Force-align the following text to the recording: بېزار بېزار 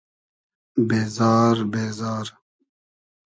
بېزار 0.89 1.57
بېزار 1.71 2.27